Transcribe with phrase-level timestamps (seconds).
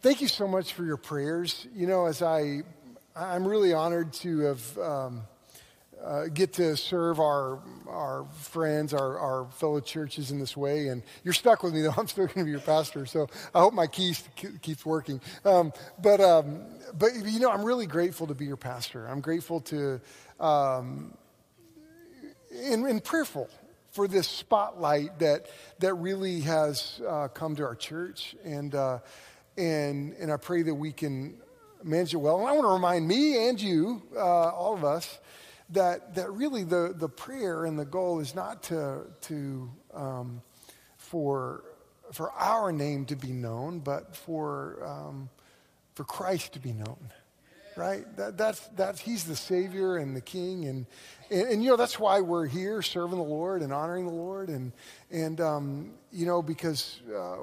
[0.00, 1.66] thank you so much for your prayers.
[1.74, 2.62] You know, as I,
[3.14, 5.22] I'm really honored to have um,
[6.04, 10.88] uh, get to serve our our friends, our, our fellow churches in this way.
[10.88, 11.94] And you're stuck with me though.
[11.96, 14.22] I'm still going to be your pastor, so I hope my keys
[14.62, 15.20] keeps working.
[15.44, 16.62] Um, but um,
[16.96, 19.06] but you know, I'm really grateful to be your pastor.
[19.06, 20.00] I'm grateful to
[20.38, 21.16] um,
[22.52, 23.48] and, and prayerful
[23.90, 25.46] for this spotlight that
[25.78, 28.98] that really has uh, come to our church, and uh,
[29.56, 31.36] and and I pray that we can
[31.82, 32.40] manage it well.
[32.40, 35.18] And I want to remind me and you, uh, all of us,
[35.70, 40.42] that that really the the prayer and the goal is not to to um,
[40.96, 41.64] for
[42.12, 45.28] for our name to be known, but for um,
[45.94, 47.12] for Christ to be known
[47.76, 48.04] right?
[48.16, 50.64] That, that's, that's, he's the Savior and the King.
[50.64, 50.86] And,
[51.30, 54.48] and, and, you know, that's why we're here serving the Lord and honoring the Lord.
[54.48, 54.72] And,
[55.10, 57.36] and um, you know, because uh,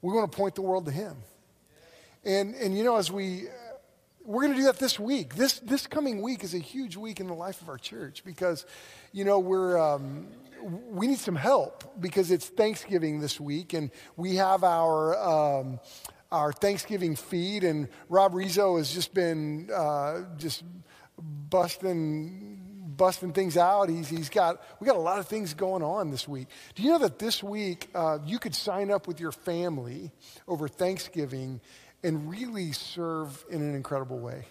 [0.00, 1.16] we want to point the world to Him.
[2.28, 3.44] And, and you know, as we,
[4.22, 5.34] we're going to do that this week.
[5.34, 8.66] This, this coming week is a huge week in the life of our church because,
[9.12, 10.28] you know, we're, um,
[10.62, 15.80] we need some help because it's Thanksgiving this week and we have our, um,
[16.30, 20.62] our Thanksgiving feed, and Rob Rizzo has just been uh, just
[21.18, 22.58] busting
[22.98, 23.88] busting things out.
[23.88, 26.48] He's, he's got we got a lot of things going on this week.
[26.74, 30.12] Do you know that this week uh, you could sign up with your family
[30.46, 31.60] over Thanksgiving
[32.02, 34.44] and really serve in an incredible way?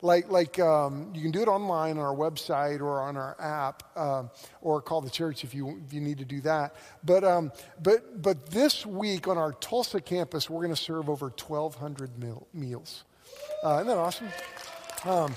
[0.00, 3.82] Like, like um, you can do it online on our website or on our app,
[3.96, 4.24] uh,
[4.60, 6.76] or call the church if you, if you need to do that.
[7.02, 11.26] But, um, but, but this week on our Tulsa campus, we're going to serve over
[11.26, 13.04] 1,200 meal, meals.
[13.64, 14.28] Uh, isn't that awesome?
[15.04, 15.34] Um,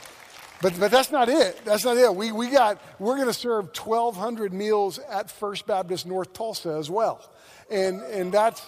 [0.62, 1.60] but, but that's not it.
[1.66, 2.16] That's not it.
[2.16, 6.88] We, we got, we're going to serve 1,200 meals at First Baptist North Tulsa as
[6.88, 7.32] well.
[7.72, 8.62] And, and that's,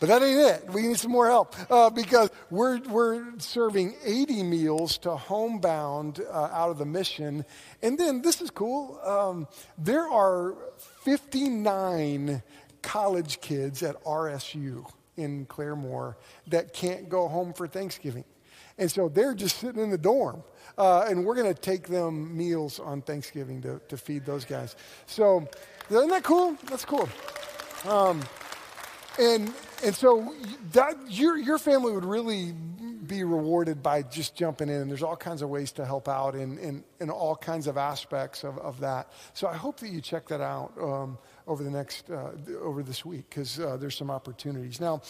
[0.00, 0.70] but that ain't it.
[0.72, 6.48] We need some more help uh, because we're, we're serving 80 meals to homebound uh,
[6.52, 7.44] out of the mission.
[7.82, 8.98] And then this is cool.
[9.04, 9.46] Um,
[9.76, 10.56] there are
[11.02, 12.42] 59
[12.80, 16.14] college kids at RSU in Claremore
[16.46, 18.24] that can't go home for Thanksgiving.
[18.78, 20.42] And so they're just sitting in the dorm.
[20.78, 24.76] Uh, and we're going to take them meals on Thanksgiving to, to feed those guys.
[25.04, 25.46] So,
[25.90, 26.56] isn't that cool?
[26.70, 27.06] That's cool.
[27.86, 28.22] Um,
[29.20, 30.34] and and so
[30.72, 34.74] that, your, your family would really be rewarded by just jumping in.
[34.76, 37.78] And there's all kinds of ways to help out in, in, in all kinds of
[37.78, 39.10] aspects of, of that.
[39.32, 43.04] So I hope that you check that out um, over the next, uh, over this
[43.04, 44.80] week, because uh, there's some opportunities.
[44.80, 45.00] Now,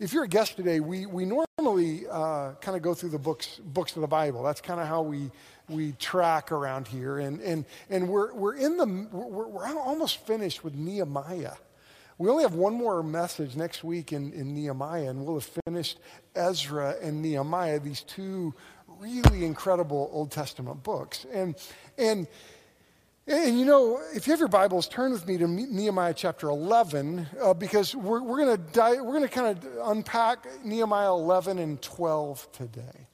[0.00, 3.60] if you're a guest today, we, we normally uh, kind of go through the books,
[3.64, 4.42] books of the Bible.
[4.42, 5.30] That's kind of how we,
[5.68, 7.18] we track around here.
[7.18, 11.54] And, and, and we're, we're in the, we're, we're almost finished with Nehemiah.
[12.18, 15.98] We only have one more message next week in, in Nehemiah, and we'll have finished
[16.34, 18.54] Ezra and Nehemiah, these two
[18.98, 21.26] really incredible Old Testament books.
[21.30, 21.54] And,
[21.98, 22.26] and,
[23.26, 27.26] and you know, if you have your Bibles, turn with me to Nehemiah chapter 11,
[27.38, 33.08] uh, because we're, we're going to kind of unpack Nehemiah 11 and 12 today.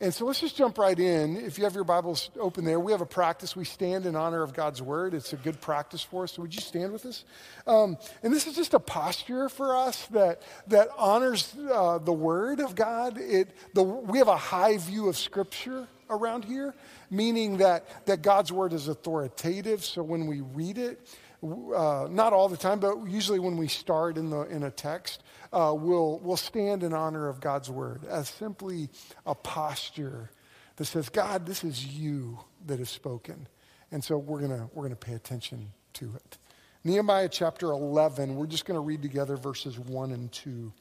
[0.00, 1.36] And so let's just jump right in.
[1.36, 3.56] If you have your Bibles open there, we have a practice.
[3.56, 5.12] We stand in honor of God's word.
[5.12, 6.32] It's a good practice for us.
[6.32, 7.24] So would you stand with us?
[7.66, 12.60] Um, and this is just a posture for us that, that honors uh, the word
[12.60, 13.18] of God.
[13.18, 16.76] It, the, we have a high view of Scripture around here,
[17.10, 19.84] meaning that, that God's word is authoritative.
[19.84, 21.00] So when we read it,
[21.42, 25.22] uh, not all the time, but usually when we start in, the, in a text,
[25.52, 28.88] uh, will, we'll stand in honor of God's word as simply
[29.24, 30.30] a posture
[30.76, 33.46] that says, God, this is you that has spoken.
[33.90, 36.38] And so we're going we're going to pay attention to it.
[36.84, 40.72] Nehemiah chapter 11, we're just going to read together verses 1 and 2,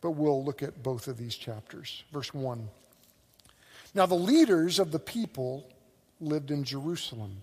[0.00, 2.04] but we'll look at both of these chapters.
[2.12, 2.68] Verse 1.
[3.94, 5.68] Now the leaders of the people
[6.20, 7.42] lived in Jerusalem,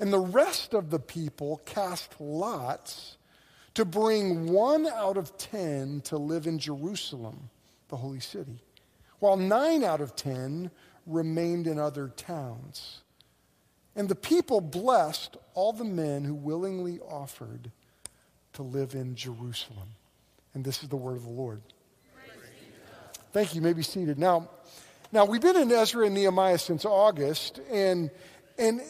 [0.00, 3.18] and the rest of the people cast lots
[3.74, 7.50] to bring one out of ten to live in Jerusalem,
[7.88, 8.64] the holy city,
[9.20, 10.70] while nine out of ten
[11.06, 13.02] remained in other towns.
[13.94, 17.70] And the people blessed all the men who willingly offered
[18.54, 19.88] to live in Jerusalem.
[20.54, 21.60] And this is the word of the Lord.
[23.32, 23.60] Thank you.
[23.60, 24.18] you may be seated.
[24.18, 24.48] Now,
[25.12, 28.10] now we've been in Ezra and Nehemiah since August, and
[28.58, 28.80] and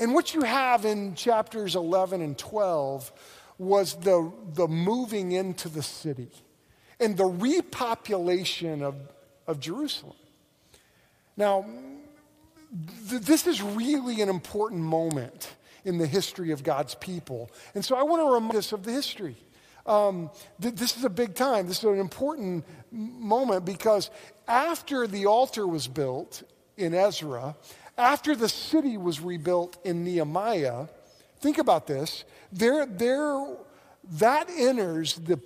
[0.00, 3.12] and what you have in chapters 11 and 12
[3.58, 6.30] was the, the moving into the city
[6.98, 8.94] and the repopulation of,
[9.46, 10.16] of Jerusalem.
[11.36, 11.66] Now,
[13.10, 15.54] th- this is really an important moment
[15.84, 17.50] in the history of God's people.
[17.74, 19.36] And so I want to remind us of the history.
[19.84, 20.30] Um,
[20.60, 21.66] th- this is a big time.
[21.66, 24.10] This is an important moment because
[24.48, 26.42] after the altar was built
[26.78, 27.56] in Ezra,
[27.96, 30.86] after the city was rebuilt in Nehemiah,
[31.40, 32.24] think about this.
[32.52, 33.46] There, there,
[34.12, 35.40] that enters the,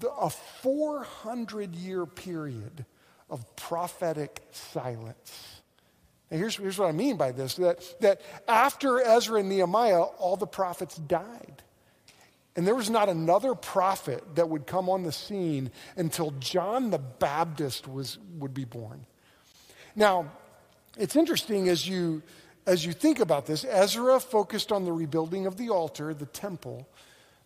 [0.00, 2.84] the, a 400 year period
[3.28, 5.60] of prophetic silence.
[6.30, 10.36] And here's, here's what I mean by this that, that after Ezra and Nehemiah, all
[10.36, 11.62] the prophets died.
[12.56, 16.98] And there was not another prophet that would come on the scene until John the
[16.98, 19.04] Baptist was, would be born.
[19.94, 20.32] Now,
[20.96, 22.22] it's interesting as you,
[22.66, 23.64] as you think about this.
[23.64, 26.88] Ezra focused on the rebuilding of the altar, the temple.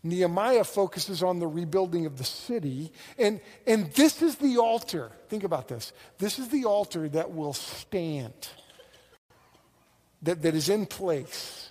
[0.03, 2.93] Nehemiah focuses on the rebuilding of the city.
[3.19, 5.13] And, and this is the altar.
[5.29, 5.93] Think about this.
[6.19, 8.49] This is the altar that will stand,
[10.23, 11.71] that, that is in place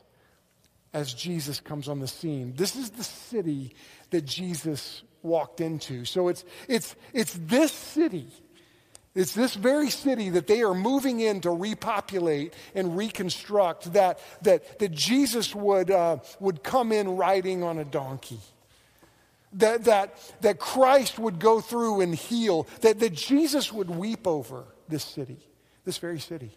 [0.94, 2.54] as Jesus comes on the scene.
[2.56, 3.74] This is the city
[4.12, 6.06] that Jesus walked into.
[6.06, 8.28] So it's, it's, it's this city.
[9.20, 14.80] It's this very city that they are moving in to repopulate and reconstruct that, that,
[14.80, 18.40] that Jesus would, uh, would come in riding on a donkey.
[19.52, 22.66] That, that, that Christ would go through and heal.
[22.80, 25.40] That, that Jesus would weep over this city,
[25.84, 26.52] this very city.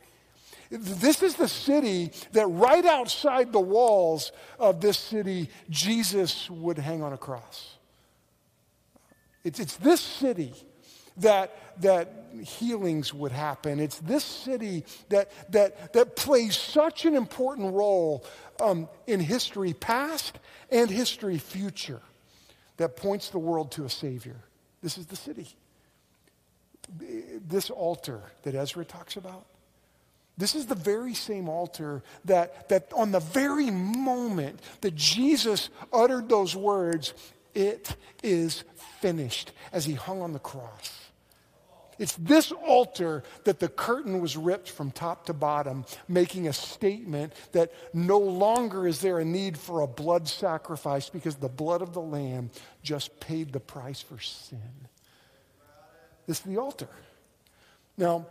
[0.70, 4.30] This is the city that right outside the walls
[4.60, 7.74] of this city, Jesus would hang on a cross.
[9.42, 10.54] It's, it's this city
[11.18, 13.80] that, that healings would happen.
[13.80, 18.24] It's this city that, that, that plays such an important role
[18.60, 20.38] um, in history past
[20.70, 22.00] and history future
[22.76, 24.36] that points the world to a Savior.
[24.82, 25.48] This is the city.
[26.98, 29.46] This altar that Ezra talks about
[30.38, 36.28] this is the very same altar that, that on the very moment that Jesus uttered
[36.28, 37.12] those words,
[37.54, 38.64] it is
[39.00, 41.01] finished, as he hung on the cross.
[42.02, 47.32] It's this altar that the curtain was ripped from top to bottom, making a statement
[47.52, 51.94] that no longer is there a need for a blood sacrifice because the blood of
[51.94, 52.50] the Lamb
[52.82, 54.88] just paid the price for sin.
[56.26, 56.88] This is the altar.
[57.96, 58.26] Now,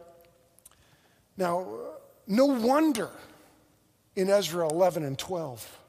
[1.38, 1.66] now,
[2.28, 3.10] no wonder
[4.18, 5.80] in Ezra 11 and 12,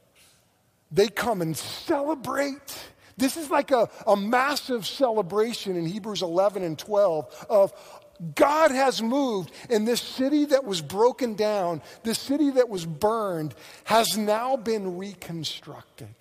[0.92, 2.78] they come and celebrate.
[3.16, 7.72] This is like a, a massive celebration in Hebrews 11 and 12 of
[8.34, 13.54] God has moved, and this city that was broken down, this city that was burned,
[13.84, 16.14] has now been reconstructed.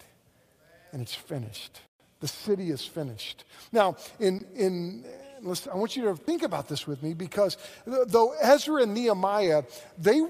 [0.91, 1.79] And it's finished.
[2.19, 3.45] The city is finished.
[3.71, 5.05] Now, in, in
[5.41, 9.63] listen, I want you to think about this with me because though Ezra and Nehemiah,
[9.97, 10.21] they,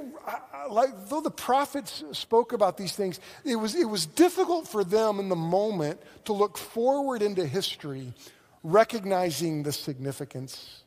[0.69, 5.19] like, though the prophets spoke about these things, it was, it was difficult for them
[5.19, 8.13] in the moment to look forward into history,
[8.63, 10.83] recognizing the significance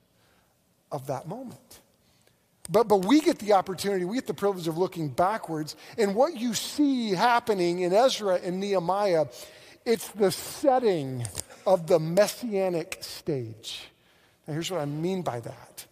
[0.91, 1.81] of that moment.
[2.71, 5.77] But, but we get the opportunity, we get the privilege of looking backwards.
[5.99, 9.27] And what you see happening in Ezra and Nehemiah,
[9.85, 11.27] it's the setting
[11.67, 13.83] of the messianic stage.
[14.47, 15.87] Now, here's what I mean by that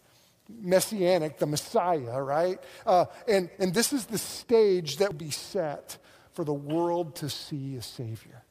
[0.49, 2.59] messianic, the Messiah, right?
[2.85, 5.97] Uh, and, and this is the stage that will be set
[6.33, 8.43] for the world to see a Savior.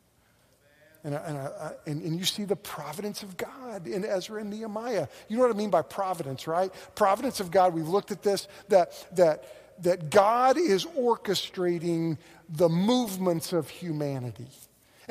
[1.04, 1.50] And, and,
[1.84, 5.08] and, and, you see the providence of God in Ezra and Nehemiah.
[5.28, 6.72] You know what I mean by providence, right?
[6.94, 13.52] Providence of God, we've looked at this, that, that, that God is orchestrating the movements
[13.52, 14.46] of humanity.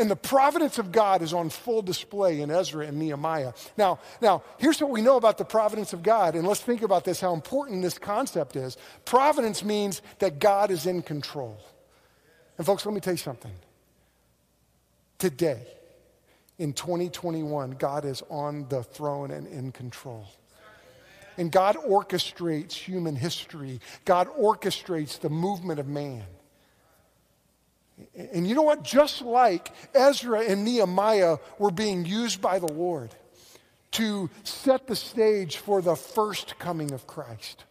[0.02, 3.54] And the providence of God is on full display in Ezra and Nehemiah.
[3.78, 7.06] Now, now, here's what we know about the providence of God, and let's think about
[7.06, 8.78] this how important this concept is.
[9.06, 11.56] Providence means that God is in control.
[12.58, 13.52] And, folks, let me tell you something.
[15.20, 15.68] Today,
[16.58, 20.26] in 2021, God is on the throne and in control.
[21.38, 26.24] And God orchestrates human history, God orchestrates the movement of man.
[28.16, 28.84] And you know what?
[28.84, 33.16] Just like Ezra and Nehemiah were being used by the Lord
[33.92, 37.66] to set the stage for the first coming of Christ.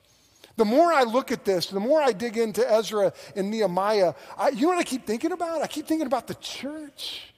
[0.56, 4.50] The more I look at this, the more I dig into Ezra and Nehemiah, I,
[4.50, 5.62] you know what I keep thinking about?
[5.62, 7.32] I keep thinking about the church.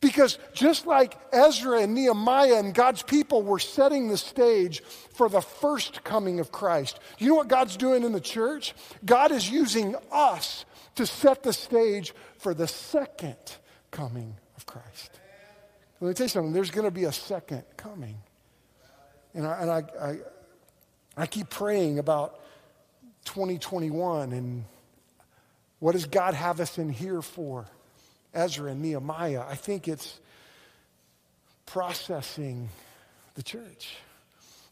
[0.00, 5.40] Because just like Ezra and Nehemiah and God's people were setting the stage for the
[5.40, 8.74] first coming of Christ, you know what God's doing in the church?
[9.04, 10.64] God is using us
[10.94, 13.36] to set the stage for the second
[13.90, 15.18] coming of Christ.
[16.00, 18.16] Let me tell you something, there's going to be a second coming.
[19.34, 20.16] And I, and I, I,
[21.16, 22.40] I keep praying about
[23.24, 24.64] 2021 and
[25.78, 27.66] what does God have us in here for?
[28.34, 29.44] Ezra and Nehemiah.
[29.48, 30.20] I think it's,
[31.72, 32.68] processing
[33.34, 33.96] the church.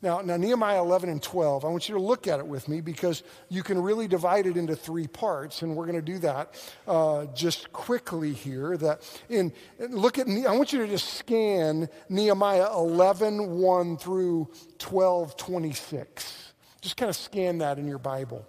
[0.02, 2.80] Now, now, Nehemiah 11 and 12, I want you to look at it with me
[2.80, 6.54] because you can really divide it into three parts, and we're going to do that
[6.88, 8.78] uh, just quickly here.
[8.78, 9.52] That in
[9.90, 16.52] look at I want you to just scan Nehemiah 11 1 through 12 26.
[16.80, 18.47] Just kind of scan that in your Bible.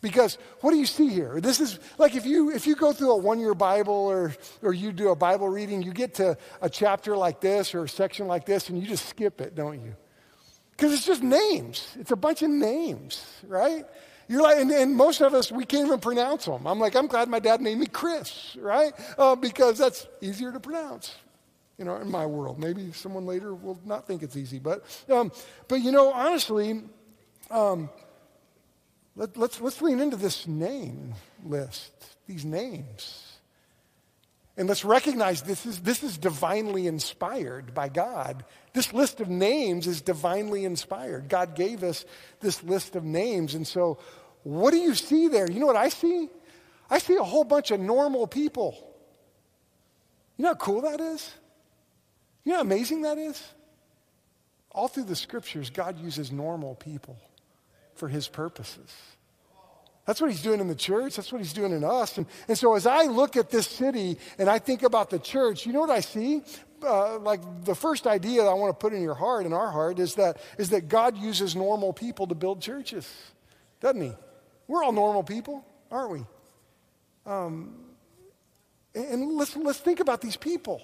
[0.00, 1.38] Because what do you see here?
[1.38, 4.90] This is like if you if you go through a one-year Bible or or you
[4.90, 8.46] do a Bible reading, you get to a chapter like this or a section like
[8.46, 9.94] this and you just skip it, don't you?
[10.84, 11.96] Because it's just names.
[11.98, 13.86] It's a bunch of names, right?
[14.28, 16.66] You're like, and, and, most of us, we can't even pronounce them.
[16.66, 18.92] I'm like, I'm glad my dad named me Chris, right?
[19.16, 21.14] Uh, because that's easier to pronounce,
[21.78, 22.58] you know, in my world.
[22.58, 24.58] Maybe someone later will not think it's easy.
[24.58, 25.32] But, um,
[25.68, 26.82] but you know, honestly,
[27.50, 27.88] um,
[29.16, 31.14] let, let's, let's lean into this name
[31.46, 31.92] list,
[32.26, 33.23] these names.
[34.56, 38.44] And let's recognize this is, this is divinely inspired by God.
[38.72, 41.28] This list of names is divinely inspired.
[41.28, 42.04] God gave us
[42.40, 43.54] this list of names.
[43.54, 43.98] And so,
[44.44, 45.50] what do you see there?
[45.50, 46.28] You know what I see?
[46.88, 48.76] I see a whole bunch of normal people.
[50.36, 51.32] You know how cool that is?
[52.44, 53.42] You know how amazing that is?
[54.70, 57.16] All through the scriptures, God uses normal people
[57.94, 58.92] for his purposes.
[60.06, 61.16] That's what he's doing in the church.
[61.16, 62.18] That's what he's doing in us.
[62.18, 65.66] And, and so as I look at this city and I think about the church,
[65.66, 66.42] you know what I see?
[66.82, 69.70] Uh, like the first idea that I want to put in your heart, in our
[69.70, 73.10] heart, is that, is that God uses normal people to build churches,
[73.80, 74.12] doesn't he?
[74.68, 76.24] We're all normal people, aren't we?
[77.24, 77.74] Um,
[78.94, 80.82] and let's, let's think about these people.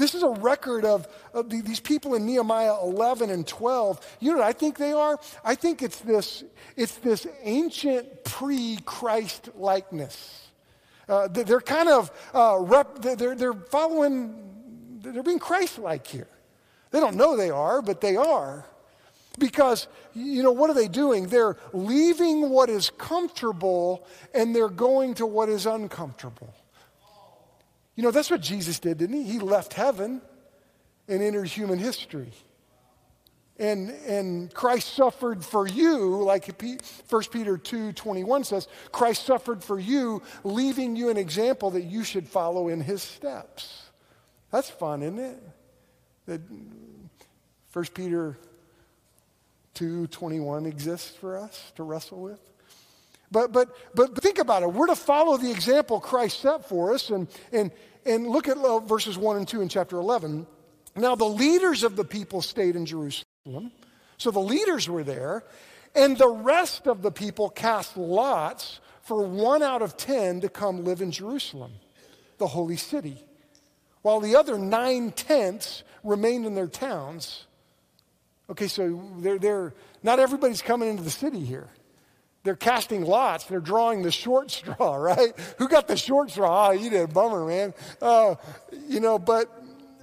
[0.00, 4.16] This is a record of, of the, these people in Nehemiah 11 and 12.
[4.20, 5.20] You know what I think they are?
[5.44, 6.42] I think it's this,
[6.74, 10.48] it's this ancient pre Christ likeness.
[11.06, 16.28] Uh, they're kind of uh, rep, they're, they're following, they're being Christ like here.
[16.92, 18.64] They don't know they are, but they are.
[19.38, 21.26] Because, you know, what are they doing?
[21.26, 26.54] They're leaving what is comfortable and they're going to what is uncomfortable.
[27.96, 29.32] You know, that's what Jesus did, didn't he?
[29.32, 30.22] He left heaven
[31.08, 32.32] and entered human history.
[33.58, 36.48] And, and Christ suffered for you, like
[37.10, 42.02] 1 Peter 2 21 says, Christ suffered for you, leaving you an example that you
[42.02, 43.82] should follow in his steps.
[44.50, 45.42] That's fun, isn't it?
[46.24, 46.40] That
[47.72, 48.38] 1 Peter
[49.74, 52.40] 2 21 exists for us to wrestle with.
[53.30, 54.72] But, but, but think about it.
[54.72, 57.10] We're to follow the example Christ set for us.
[57.10, 57.70] And, and,
[58.04, 60.46] and look at uh, verses 1 and 2 in chapter 11.
[60.96, 63.70] Now, the leaders of the people stayed in Jerusalem.
[64.18, 65.44] So the leaders were there.
[65.94, 70.84] And the rest of the people cast lots for one out of ten to come
[70.84, 71.72] live in Jerusalem,
[72.38, 73.16] the holy city,
[74.02, 77.46] while the other nine tenths remained in their towns.
[78.48, 81.68] Okay, so they're, they're, not everybody's coming into the city here.
[82.42, 83.44] They're casting lots.
[83.44, 85.38] They're drawing the short straw, right?
[85.58, 86.68] Who got the short straw?
[86.68, 87.12] Oh, you did.
[87.12, 87.74] Bummer, man.
[88.00, 88.36] Uh,
[88.88, 89.60] you know, but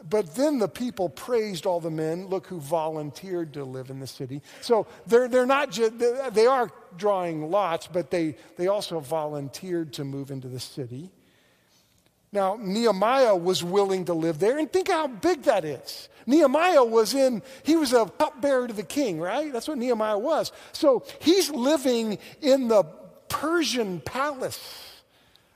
[0.10, 2.27] but then the people praised all the men.
[2.27, 4.41] Look who volunteered to live in the city.
[4.62, 10.06] So they're, they're not just, they are drawing lots, but they, they also volunteered to
[10.06, 11.12] move into the city.
[12.31, 16.10] Now, Nehemiah was willing to live there, and think how big that is.
[16.25, 19.51] Nehemiah was in, he was a cupbearer to the king, right?
[19.51, 20.51] That's what Nehemiah was.
[20.74, 22.84] So he's living in the
[23.29, 25.01] Persian palace.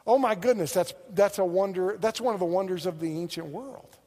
[0.08, 3.48] Oh my goodness, that's, that's a wonder, that's one of the wonders of the ancient
[3.48, 3.98] world.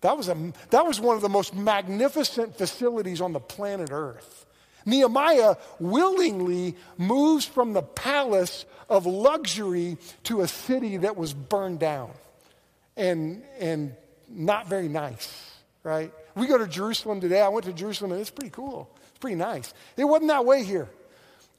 [0.00, 4.46] That was, a, that was one of the most magnificent facilities on the planet Earth.
[4.88, 12.10] Nehemiah willingly moves from the palace of luxury to a city that was burned down
[12.96, 13.94] and, and
[14.28, 15.52] not very nice,
[15.82, 16.10] right?
[16.34, 17.40] We go to Jerusalem today.
[17.40, 18.90] I went to Jerusalem and it's pretty cool.
[19.08, 19.74] It's pretty nice.
[19.96, 20.88] It wasn't that way here.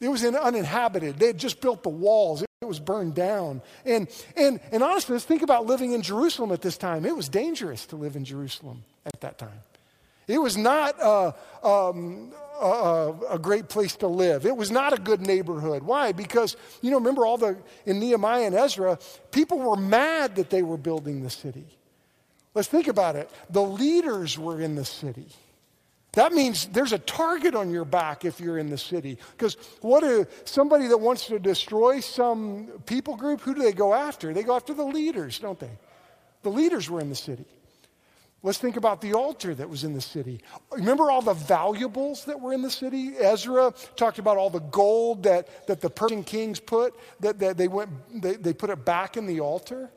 [0.02, 1.20] It was uninhabited.
[1.20, 2.42] They had just built the walls.
[2.42, 3.62] It was burned down.
[3.86, 7.06] And, and, and honestly, let's think about living in Jerusalem at this time.
[7.06, 9.62] It was dangerous to live in Jerusalem at that time.
[10.28, 11.32] It was not uh,
[11.64, 14.46] um, a, a, great place to live.
[14.46, 15.84] It was not a good neighborhood.
[15.84, 16.12] Why?
[16.12, 19.00] Because, you know, remember all the, in Nehemiah and Ezra,
[19.32, 21.66] people were mad that they were building the city.
[22.54, 23.30] Let's think about it.
[23.50, 25.28] The leaders were in the city.
[26.14, 29.18] That means there's a target on your back if you're in the city.
[29.38, 33.94] Because what if somebody that wants to destroy some people group, who do they go
[33.94, 34.34] after?
[34.34, 35.70] They go after the leaders, don't they?
[36.42, 37.46] The leaders were in the city.
[38.42, 40.40] Let's think about the altar that was in the city.
[40.72, 43.18] Remember all the valuables that were in the city?
[43.18, 47.68] Ezra talked about all the gold that, that the Persian kings put, that, that they,
[47.68, 47.90] went,
[48.22, 49.90] they, they put it back in the altar.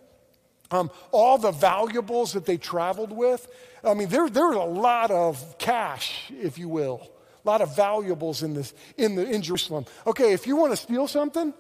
[0.72, 3.46] um, all the valuables that they traveled with.
[3.84, 7.11] I mean, there, there was a lot of cash, if you will,
[7.44, 9.84] a lot of valuables in, this, in, the, in Jerusalem.
[10.06, 11.52] Okay, if you want to steal something,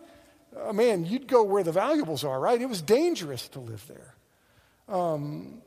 [0.56, 2.60] uh, man, you'd go where the valuables are, right?
[2.60, 4.14] It was dangerous to live there.
[4.88, 5.62] Um,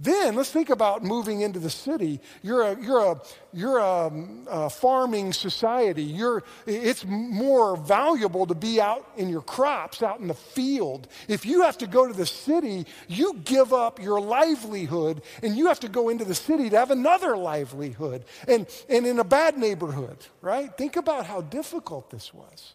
[0.00, 2.20] then let's think about moving into the city.
[2.42, 3.20] You're a, you're a,
[3.52, 4.12] you're a,
[4.48, 6.04] a, farming society.
[6.04, 11.08] You're, it's more valuable to be out in your crops, out in the field.
[11.26, 15.66] If you have to go to the city, you give up your livelihood and you
[15.66, 19.58] have to go into the city to have another livelihood and, and in a bad
[19.58, 20.72] neighborhood, right?
[20.76, 22.74] Think about how difficult this was.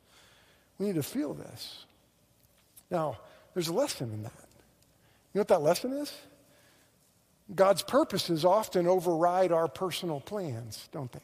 [0.78, 1.86] We need to feel this.
[2.92, 3.18] Now,
[3.54, 4.34] there's a lesson in that.
[5.34, 6.14] You know what that lesson is?
[7.54, 11.20] God's purposes often override our personal plans, don't they?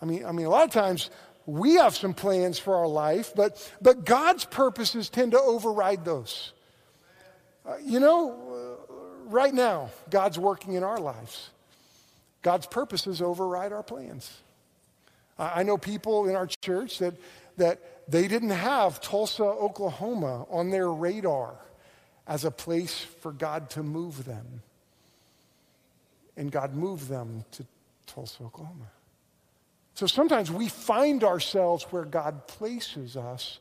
[0.00, 1.10] I mean, I mean, a lot of times
[1.46, 6.52] we have some plans for our life, but, but God's purposes tend to override those.
[7.66, 8.94] Uh, you know, uh,
[9.26, 11.50] right now, God's working in our lives.
[12.42, 14.32] God's purposes override our plans.
[15.38, 17.14] I, I know people in our church that,
[17.58, 21.54] that they didn't have Tulsa, Oklahoma on their radar
[22.26, 24.62] as a place for God to move them
[26.40, 27.66] and God moved them to
[28.06, 28.90] Tulsa, Oklahoma.
[29.92, 33.58] So sometimes we find ourselves where God places us,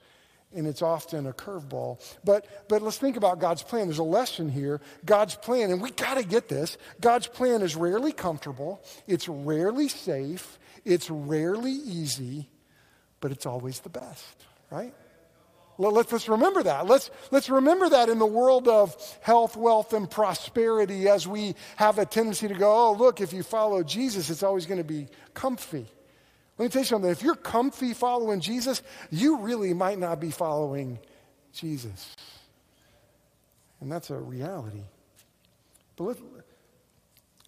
[0.56, 2.02] and it's often a curveball.
[2.24, 3.88] But, but let's think about God's plan.
[3.88, 4.80] There's a lesson here.
[5.04, 9.90] God's plan, and we got to get this God's plan is rarely comfortable, it's rarely
[9.90, 12.48] safe, it's rarely easy,
[13.20, 14.94] but it's always the best, right?
[15.80, 16.88] Let's, let's remember that.
[16.88, 21.98] Let's, let's remember that in the world of health, wealth, and prosperity as we have
[22.00, 25.08] a tendency to go, oh, look, if you follow Jesus, it's always going to be
[25.34, 25.88] comfy.
[26.58, 27.10] Let me tell you something.
[27.10, 31.00] If you're comfy following Jesus, you really might not be following
[31.54, 32.14] Jesus.
[33.80, 34.84] And that's a reality.
[35.96, 36.18] But, let,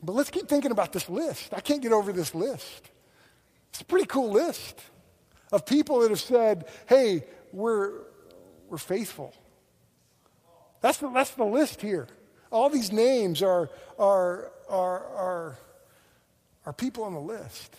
[0.02, 1.54] but let's keep thinking about this list.
[1.54, 2.92] I can't get over this list.
[3.72, 4.80] It's a pretty cool list
[5.52, 7.92] of people that have said, hey, we're,
[8.72, 9.34] we're faithful.
[10.80, 12.08] That's the, that's the list here.
[12.52, 15.58] All these names are, are, are, are,
[16.66, 17.76] are people on the list.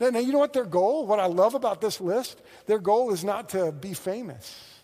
[0.00, 2.42] Now, now, you know what their goal, what I love about this list?
[2.66, 4.82] Their goal is not to be famous.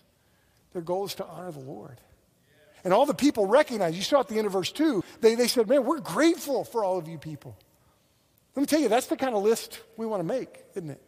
[0.71, 1.99] Their goal is to honor the Lord.
[2.85, 5.49] And all the people recognize, you saw at the end of verse 2, they, they
[5.49, 7.55] said, Man, we're grateful for all of you people.
[8.55, 11.01] Let me tell you, that's the kind of list we want to make, isn't it?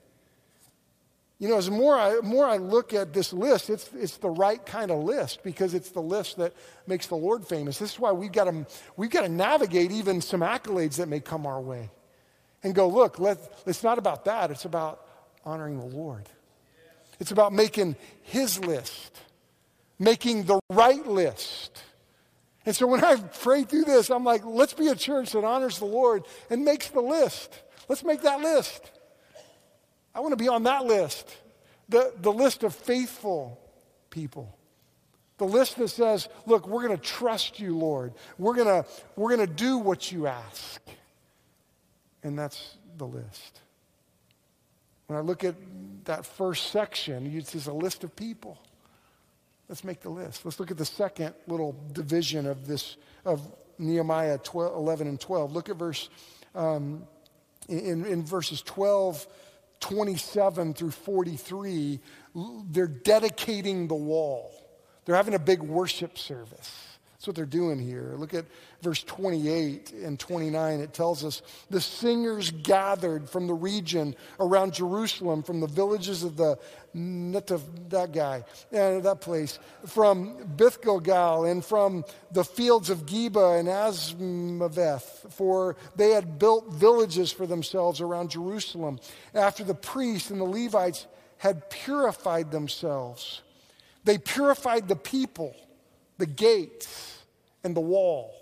[1.44, 4.66] You know, as more I, more I look at this list, it's, it's the right
[4.66, 6.54] kind of list because it's the list that
[6.88, 7.80] makes the Lord famous.
[7.80, 11.20] This is why we've got to, we've got to navigate even some accolades that may
[11.20, 11.90] come our way
[12.64, 14.52] and go, look, let, it's not about that.
[14.52, 15.06] It's about
[15.44, 16.30] honoring the Lord.
[17.20, 19.20] It's about making His list,
[20.00, 21.84] making the right list.
[22.66, 25.78] And so when I pray through this, I'm like, let's be a church that honors
[25.78, 27.54] the Lord and makes the list.
[27.90, 28.93] Let's make that list.
[30.16, 31.36] I want to be on that list.
[31.90, 33.60] The, the list of faithful
[34.10, 34.58] people.
[35.38, 38.14] The list that says, look, we're going to trust you, Lord.
[38.38, 40.82] We're going to we're going to do what you ask.
[42.24, 43.60] And that's the list.
[45.08, 45.56] When I look at
[46.06, 48.58] that first section, it's a list of people.
[49.68, 50.46] Let's make the list.
[50.46, 52.96] Let's look at the second little division of this,
[53.26, 53.42] of
[53.80, 55.54] Nehemiah 12, 11 and 12.
[55.54, 56.10] Look at verse,
[56.54, 57.04] um,
[57.68, 59.26] in, in verses 12
[59.84, 62.00] 27 through 43,
[62.70, 64.50] they're dedicating the wall.
[65.04, 66.93] They're having a big worship service.
[67.24, 68.16] That's what they're doing here.
[68.18, 68.44] Look at
[68.82, 70.82] verse 28 and 29.
[70.82, 76.36] It tells us the singers gathered from the region around Jerusalem, from the villages of
[76.36, 76.60] the
[76.94, 83.70] that guy, uh, that place, from Beth Gilgal and from the fields of Geba and
[83.70, 89.00] Azmaveth, for they had built villages for themselves around Jerusalem
[89.34, 91.08] after the priests and the Levites
[91.38, 93.44] had purified themselves.
[94.04, 95.56] They purified the people,
[96.18, 97.12] the gates
[97.64, 98.34] and the wall.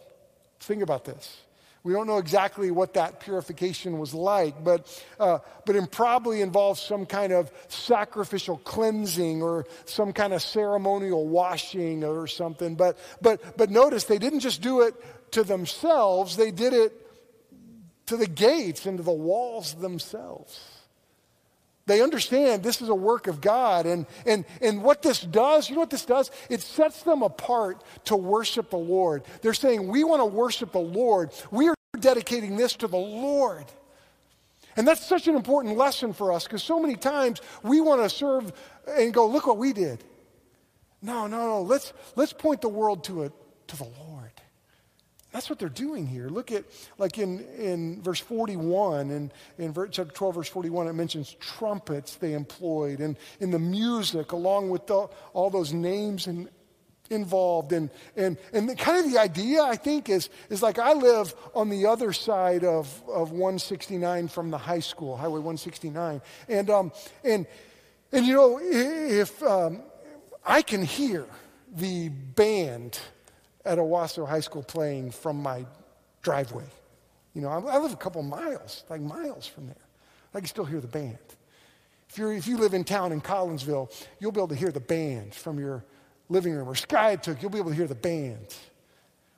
[0.59, 1.37] Think about this.
[1.83, 6.79] We don't know exactly what that purification was like, but, uh, but it probably involves
[6.79, 12.75] some kind of sacrificial cleansing or some kind of ceremonial washing or something.
[12.75, 14.93] But, but, but notice they didn't just do it
[15.31, 16.93] to themselves, they did it
[18.07, 20.80] to the gates and to the walls themselves.
[21.85, 23.85] They understand this is a work of God.
[23.85, 26.31] And, and, and what this does, you know what this does?
[26.49, 29.23] It sets them apart to worship the Lord.
[29.41, 31.31] They're saying, We want to worship the Lord.
[31.49, 33.65] We are dedicating this to the Lord.
[34.77, 38.09] And that's such an important lesson for us because so many times we want to
[38.09, 38.53] serve
[38.87, 40.03] and go, Look what we did.
[41.01, 41.61] No, no, no.
[41.63, 43.31] Let's, let's point the world to, a,
[43.67, 44.10] to the Lord.
[45.31, 46.27] That's what they're doing here.
[46.27, 46.65] Look at,
[46.97, 52.33] like in, in verse 41, and in chapter 12, verse 41, it mentions trumpets they
[52.33, 56.49] employed, and in the music, along with the, all those names and
[57.11, 57.71] involved.
[57.73, 61.69] And, and, and kind of the idea, I think, is, is like I live on
[61.69, 66.21] the other side of, of 169 from the high school, Highway 169.
[66.47, 66.91] And, um,
[67.23, 67.45] and,
[68.11, 69.81] and you know, if um,
[70.45, 71.25] I can hear
[71.73, 72.99] the band
[73.65, 75.65] at Owasso High School playing from my
[76.21, 76.65] driveway.
[77.33, 79.75] You know, I, live a couple miles, like miles from there.
[80.33, 81.17] I can still hear the band.
[82.09, 84.81] If, you're, if you live in town in Collinsville, you'll be able to hear the
[84.81, 85.85] band from your
[86.27, 86.67] living room.
[86.67, 88.55] Or Skiatook, you'll be able to hear the band.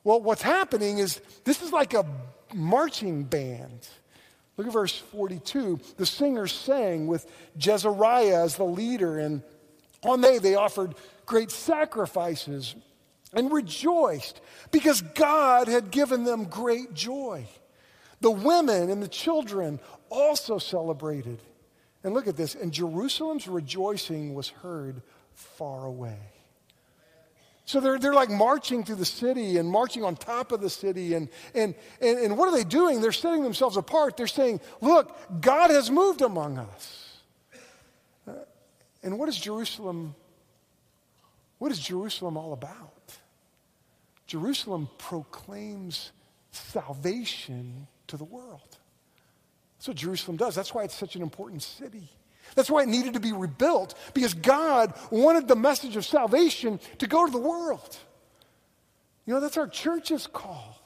[0.03, 2.05] Well, what's happening is this is like a
[2.53, 3.87] marching band.
[4.57, 5.79] Look at verse 42.
[5.97, 9.41] The singers sang with Jezrahiah as the leader, and
[10.03, 12.75] on they they offered great sacrifices
[13.33, 14.41] and rejoiced
[14.71, 17.45] because God had given them great joy.
[18.21, 21.41] The women and the children also celebrated.
[22.03, 25.01] And look at this, and Jerusalem's rejoicing was heard
[25.33, 26.19] far away.
[27.65, 31.13] So they're, they're like marching through the city and marching on top of the city.
[31.13, 33.01] And, and, and, and what are they doing?
[33.01, 34.17] They're setting themselves apart.
[34.17, 37.17] They're saying, Look, God has moved among us.
[38.27, 38.33] Uh,
[39.01, 40.13] and what is Jerusalem?
[41.57, 42.92] What is Jerusalem all about?
[44.33, 46.11] Jerusalem proclaims
[46.49, 48.79] salvation to the world.
[49.77, 50.55] That's what Jerusalem does.
[50.55, 52.09] That's why it's such an important city.
[52.55, 57.05] That's why it needed to be rebuilt, because God wanted the message of salvation to
[57.05, 57.95] go to the world.
[59.27, 60.81] You know, that's our church's call.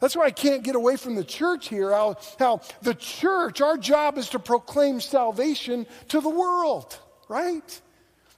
[0.00, 1.92] That's why I can't get away from the church here.
[1.92, 7.80] How, how the church, our job is to proclaim salvation to the world, right?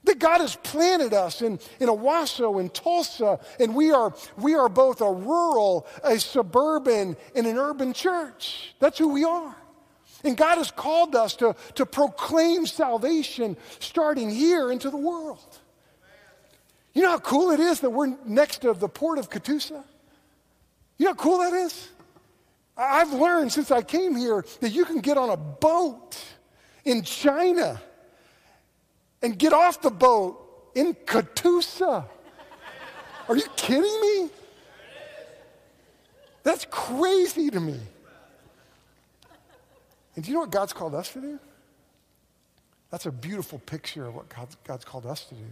[0.03, 4.67] That God has planted us in, in Owasso and Tulsa, and we are, we are
[4.67, 8.73] both a rural, a suburban, and an urban church.
[8.79, 9.55] That's who we are.
[10.23, 15.59] And God has called us to, to proclaim salvation starting here into the world.
[16.93, 19.83] You know how cool it is that we're next to the port of Catoosa?
[20.97, 21.89] You know how cool that is?
[22.75, 26.17] I've learned since I came here that you can get on a boat
[26.85, 27.79] in China
[29.21, 32.05] and get off the boat in Catoosa.
[33.27, 34.29] Are you kidding me?
[36.43, 37.79] That's crazy to me.
[40.15, 41.39] And do you know what God's called us to do?
[42.89, 45.45] That's a beautiful picture of what God's, God's called us to do.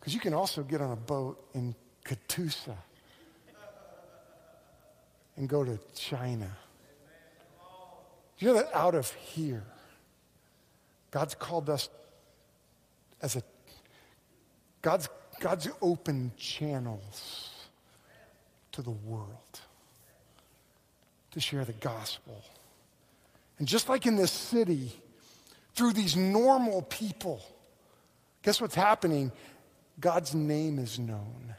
[0.00, 2.74] Because you can also get on a boat in Catoosa
[5.36, 6.50] and go to China.
[8.38, 9.62] Do you know that out of here,
[11.12, 11.88] God's called us
[13.22, 13.42] as a
[14.82, 15.08] God's,
[15.40, 17.50] God's open channels
[18.72, 19.60] to the world
[21.30, 22.42] to share the gospel.
[23.58, 24.92] And just like in this city,
[25.74, 27.40] through these normal people,
[28.42, 29.30] guess what's happening?
[30.00, 31.54] God's name is known.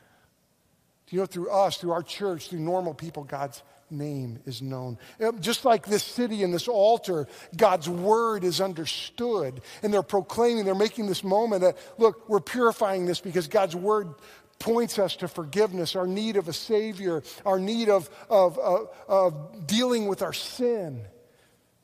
[1.08, 3.62] Do you know, through us, through our church, through normal people, God's
[3.93, 4.97] name is known.
[5.21, 9.62] Uh, just like this city and this altar, God's word is understood.
[9.82, 14.15] And they're proclaiming, they're making this moment that, look, we're purifying this because God's word
[14.60, 19.67] points us to forgiveness, our need of a Savior, our need of, of, of, of
[19.67, 21.01] dealing with our sin.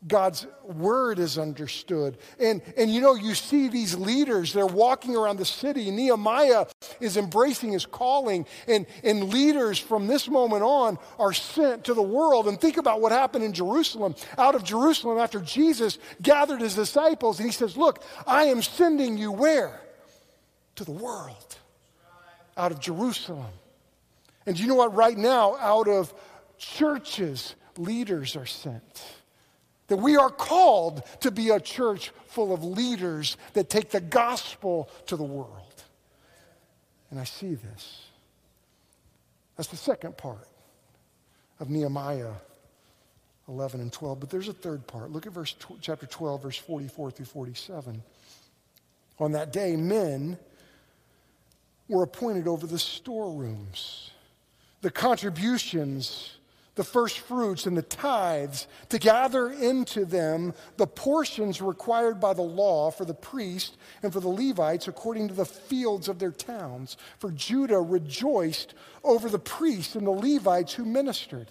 [0.08, 2.18] God's word is understood.
[2.40, 5.92] And, and you know, you see these leaders, they're walking around the city.
[5.92, 6.68] Nehemiah
[7.02, 12.02] is embracing his calling, and, and leaders from this moment on are sent to the
[12.02, 12.48] world.
[12.48, 14.16] And think about what happened in Jerusalem.
[14.38, 19.18] Out of Jerusalem, after Jesus gathered his disciples, and he says, Look, I am sending
[19.18, 19.82] you where?
[20.76, 21.58] To the world.
[22.56, 23.52] Out of Jerusalem.
[24.46, 24.96] And you know what?
[24.96, 26.14] Right now, out of
[26.58, 29.04] churches, leaders are sent.
[29.90, 34.90] That we are called to be a church full of leaders that take the gospel
[35.08, 35.84] to the world.
[37.12, 38.06] And I see this.
[39.58, 40.48] That's the second part
[41.60, 42.32] of Nehemiah
[43.48, 44.20] 11 and 12.
[44.20, 45.12] But there's a third part.
[45.12, 48.02] Look at verse chapter 12, verse 44 through 47.
[49.20, 50.38] On that day, men
[51.90, 54.12] were appointed over the storerooms,
[54.82, 56.38] the contributions
[56.76, 62.42] the first fruits and the tithes, to gather into them the portions required by the
[62.42, 66.98] law for the priest and for the Levites according to the fields of their towns.
[67.20, 71.48] For Judah rejoiced over the priests and the Levites who ministered.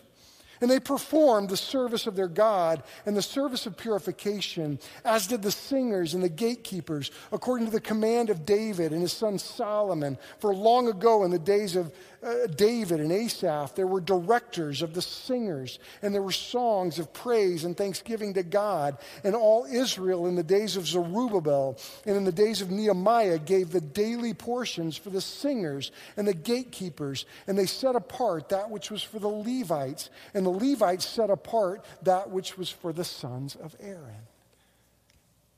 [0.61, 5.43] And they performed the service of their God and the service of purification, as did
[5.43, 10.19] the singers and the gatekeepers, according to the command of David and his son Solomon.
[10.41, 14.95] For long ago, in the days of uh, David and Asaph, there were directors of
[14.95, 18.99] the singers, and there were songs of praise and thanksgiving to God.
[19.23, 23.71] And all Israel, in the days of Zerubbabel and in the days of Nehemiah, gave
[23.71, 28.91] the daily portions for the singers and the gatekeepers, and they set apart that which
[28.91, 33.57] was for the Levites and the Levites set apart that which was for the sons
[33.57, 34.27] of Aaron.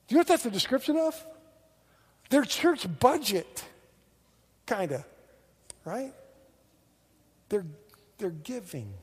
[0.06, 1.26] Do you know what that's a description of?
[2.30, 3.64] Their church budget,
[4.66, 5.04] kind of,
[5.84, 6.12] right?
[7.50, 7.66] They're,
[8.16, 8.94] they're giving.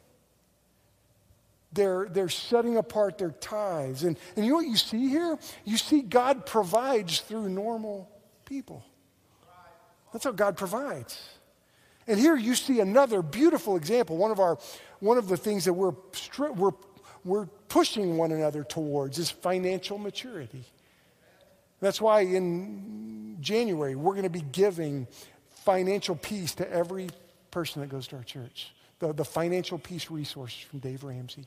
[1.73, 4.03] They're, they're setting apart their tithes.
[4.03, 5.37] And, and you know what you see here?
[5.63, 8.09] You see God provides through normal
[8.45, 8.83] people.
[10.11, 11.29] That's how God provides.
[12.07, 14.17] And here you see another beautiful example.
[14.17, 14.57] One of our
[14.99, 15.93] one of the things that we're,
[16.55, 16.71] we're,
[17.23, 20.63] we're pushing one another towards is financial maturity.
[21.79, 25.07] That's why in January, we're going to be giving
[25.63, 27.09] financial peace to every
[27.57, 28.71] person that goes to our church.
[28.99, 31.43] The, the financial peace resources from Dave Ramsey.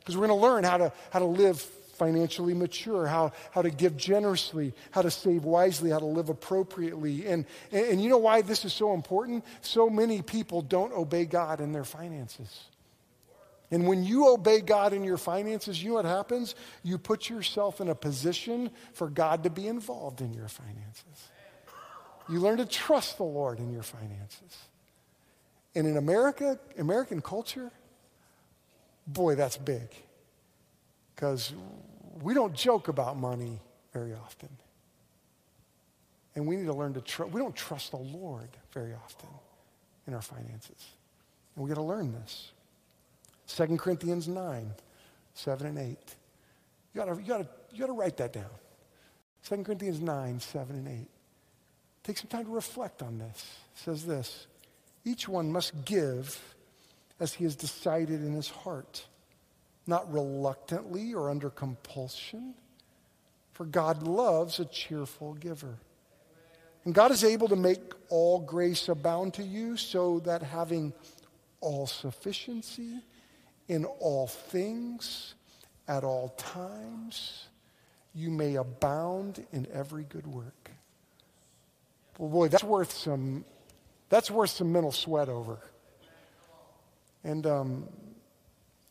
[0.00, 3.70] Because we're going to learn how to, how to live financially mature, how, how to
[3.70, 7.28] give generously, how to save wisely, how to live appropriately.
[7.28, 9.44] And, and, and you know why this is so important?
[9.60, 12.64] So many people don't obey God in their finances.
[13.70, 16.56] And when you obey God in your finances, you know what happens?
[16.82, 21.28] You put yourself in a position for God to be involved in your finances.
[22.28, 24.69] You learn to trust the Lord in your finances.
[25.74, 27.70] And in America, American culture,
[29.06, 29.88] boy, that's big.
[31.14, 31.52] Because
[32.22, 33.60] we don't joke about money
[33.92, 34.48] very often.
[36.34, 37.32] And we need to learn to trust.
[37.32, 39.28] We don't trust the Lord very often
[40.06, 40.90] in our finances.
[41.54, 42.52] And we got to learn this.
[43.48, 44.70] 2 Corinthians 9,
[45.34, 45.98] 7 and 8.
[46.94, 48.44] You gotta, you gotta, you gotta write that down.
[49.48, 51.08] 2 Corinthians 9, 7 and 8.
[52.02, 53.58] Take some time to reflect on this.
[53.74, 54.46] It says this
[55.04, 56.54] Each one must give
[57.18, 59.04] as he has decided in his heart
[59.86, 62.54] not reluctantly or under compulsion,
[63.52, 65.78] for God loves a cheerful giver.
[66.84, 70.94] And God is able to make all grace abound to you so that having
[71.60, 73.00] all sufficiency
[73.68, 75.34] in all things
[75.88, 77.48] at all times,
[78.14, 80.70] you may abound in every good work.
[82.16, 83.44] Well, boy, that's worth some,
[84.10, 85.58] that's worth some mental sweat over.
[87.24, 87.88] And um,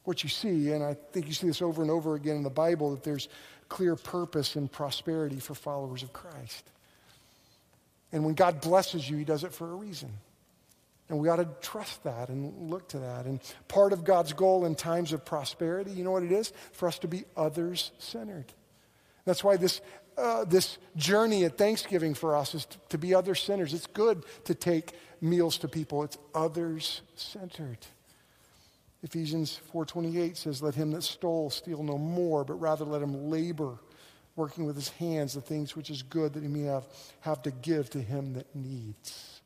[0.04, 2.50] what you see, and I think you see this over and over again in the
[2.50, 3.30] Bible, that there's
[3.68, 6.68] clear purpose and prosperity for followers of Christ.
[8.12, 10.12] And when God blesses you, He does it for a reason.
[11.10, 13.26] And we ought to trust that and look to that.
[13.26, 16.54] And part of God's goal in times of prosperity, you know what it is?
[16.72, 18.46] For us to be others centered.
[19.26, 19.82] That's why this,
[20.20, 23.74] uh, this journey at Thanksgiving for us is to, to be other centered.
[23.74, 27.80] It's good to take meals to people, it's others centered.
[29.02, 33.80] Ephesians 4:28 says, "Let him that stole steal no more, but rather let him labor,
[34.36, 36.86] working with his hands the things which is good that he may have,
[37.22, 39.42] have to give to him that needs."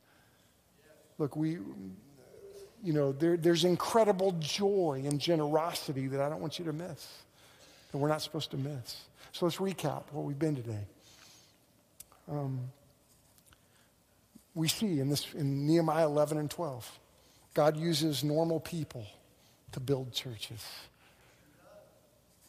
[1.20, 1.60] Look, we
[2.84, 7.24] you know, there, there's incredible joy and generosity that I don't want you to miss,
[7.92, 9.06] that we're not supposed to miss.
[9.34, 10.86] So let's recap what we've been today.
[12.30, 12.72] Um,
[14.54, 17.00] we see in this in Nehemiah 11 and 12,
[17.56, 19.08] God uses normal people
[19.72, 20.64] to build churches.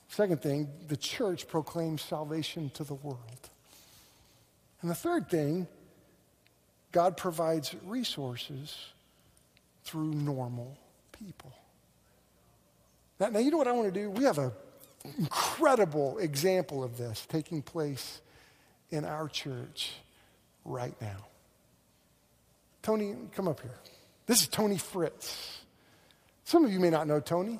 [0.09, 3.49] Second thing, the church proclaims salvation to the world.
[4.83, 5.67] And the third thing,
[6.93, 8.77] God provides resources
[9.85, 10.77] through normal
[11.13, 11.53] people.
[13.19, 14.11] Now, now you know what I want to do?
[14.11, 14.53] We have an
[15.19, 18.21] incredible example of this taking place
[18.91, 19.93] in our church
[20.65, 21.27] right now.
[22.83, 23.79] Tony, come up here.
[24.27, 25.61] This is Tony Fritz.
[26.45, 27.59] Some of you may not know Tony.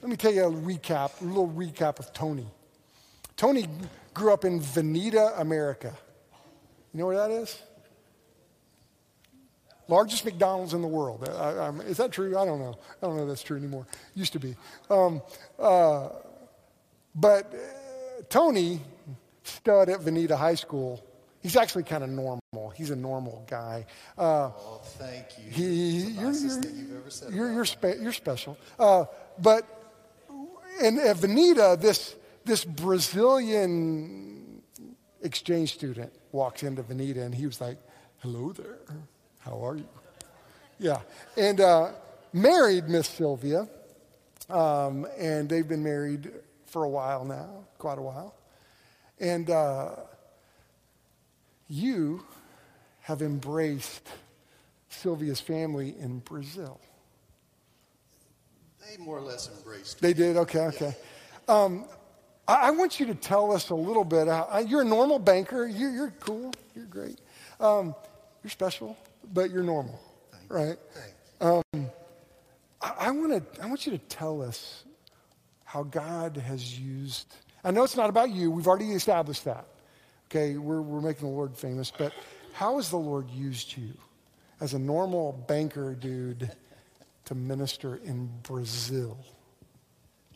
[0.00, 2.46] Let me tell you a recap, a little recap of Tony.
[3.36, 3.68] Tony
[4.14, 5.92] grew up in Vinita, America.
[6.92, 7.60] You know where that is?
[9.88, 11.22] Largest McDonald's in the world.
[11.86, 12.36] Is that true?
[12.36, 12.78] I don't know.
[13.02, 13.86] I don't know if that's true anymore.
[14.14, 14.54] Used to be.
[14.90, 15.22] Um,
[15.58, 16.10] uh,
[17.14, 18.80] but uh, Tony
[19.42, 21.02] stud at Vinita High School
[21.40, 22.72] He's actually kind of normal.
[22.76, 23.86] He's a normal guy.
[24.16, 25.50] Uh, oh, thank you.
[25.50, 26.60] He, you're, you're,
[27.30, 28.58] you're, you're, spe- you're, special.
[28.78, 29.04] Uh,
[29.38, 29.64] but
[30.82, 34.62] in at Vinita, this, this Brazilian
[35.22, 37.78] exchange student walks into Vinita and he was like,
[38.18, 38.78] hello there.
[39.38, 39.88] How are you?
[40.78, 41.00] Yeah.
[41.36, 41.92] And uh,
[42.32, 43.68] married Miss Sylvia.
[44.50, 46.32] Um, and they've been married
[46.68, 48.34] for a while now, quite a while.
[49.18, 49.90] And uh,
[51.68, 52.22] you
[53.00, 54.08] have embraced
[54.90, 56.80] Sylvia's family in Brazil.
[58.80, 60.00] They more or less embraced.
[60.00, 60.36] They did?
[60.36, 60.96] Okay, okay.
[61.48, 61.62] Yeah.
[61.62, 61.84] Um,
[62.46, 64.28] I, I, want you to tell us a little bit.
[64.28, 65.66] Uh, you're a normal banker.
[65.66, 66.52] You're, you're cool.
[66.74, 67.18] You're great.
[67.60, 67.94] Um,
[68.42, 68.96] you're special,
[69.32, 70.00] but you're normal,
[70.30, 70.78] Thank right?
[71.40, 71.90] Um,
[72.80, 74.84] I, I, wanna, I want you to tell us
[75.68, 77.36] how God has used.
[77.62, 78.50] I know it's not about you.
[78.50, 79.66] We've already established that.
[80.24, 82.14] Okay, we're, we're making the Lord famous, but
[82.54, 83.92] how has the Lord used you
[84.62, 86.50] as a normal banker dude
[87.26, 89.18] to minister in Brazil?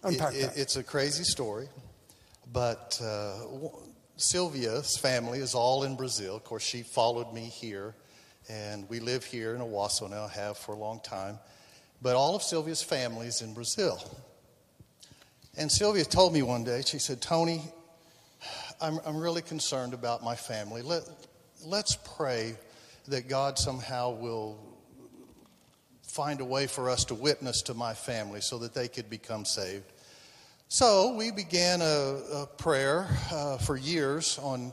[0.03, 1.67] Unpack it, it, It's a crazy story,
[2.53, 3.37] but uh,
[4.19, 6.37] Sylvia's family is all in Brazil.
[6.37, 7.95] Of course, she followed me here,
[8.51, 11.39] and we live here in Owasso now, have for a long time.
[12.03, 13.99] But all of Sylvia's family is in Brazil.
[15.57, 17.63] And Sylvia told me one day, she said, Tony,
[18.81, 20.81] I'm, I'm really concerned about my family.
[20.81, 21.03] Let,
[21.63, 22.57] let's pray
[23.09, 24.59] that God somehow will
[26.03, 29.45] find a way for us to witness to my family so that they could become
[29.45, 29.85] saved.
[30.69, 34.73] So we began a, a prayer uh, for years on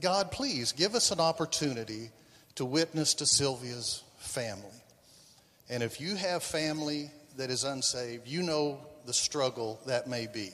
[0.00, 2.10] God, please give us an opportunity
[2.56, 4.70] to witness to Sylvia's family.
[5.68, 10.52] And if you have family that is unsaved, you know the struggle that may be.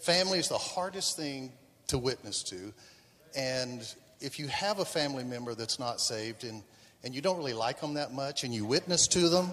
[0.00, 1.52] Family is the hardest thing
[1.88, 2.72] to witness to.
[3.36, 3.82] And
[4.20, 6.62] if you have a family member that's not saved and,
[7.04, 9.52] and you don't really like them that much and you witness to them,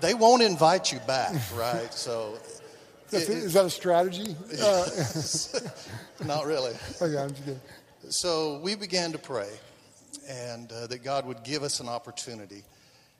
[0.00, 1.92] they won't invite you back, right?
[1.92, 2.38] So
[3.12, 4.34] it, is that a strategy?
[4.62, 4.86] Uh,
[6.24, 6.72] not really.
[7.02, 7.60] Okay, I'm just kidding.
[8.08, 9.48] So we began to pray,
[10.28, 12.62] and uh, that God would give us an opportunity,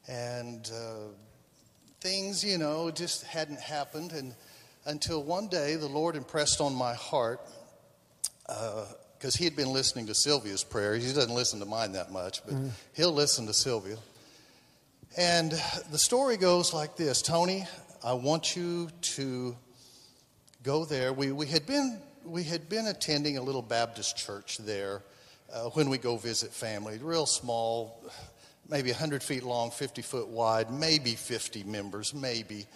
[0.09, 1.13] and uh,
[2.01, 4.35] things, you know, just hadn't happened, and
[4.85, 7.41] until one day the Lord impressed on my heart,
[8.47, 10.95] because uh, he had been listening to Sylvia's prayer.
[10.97, 12.69] He doesn't listen to mine that much, but mm-hmm.
[12.95, 13.97] he'll listen to Sylvia.
[15.17, 15.53] And
[15.91, 17.67] the story goes like this Tony,
[18.03, 19.57] I want you to
[20.63, 21.13] go there.
[21.13, 25.03] We, we, had, been, we had been attending a little Baptist church there
[25.53, 28.03] uh, when we go visit family, real small,
[28.69, 32.67] maybe 100 feet long, 50 foot wide, maybe 50 members, maybe.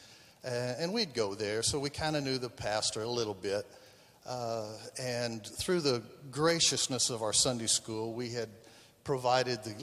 [0.47, 3.67] Uh, and we'd go there, so we kind of knew the pastor a little bit.
[4.25, 8.49] Uh, and through the graciousness of our Sunday school, we had
[9.03, 9.75] provided the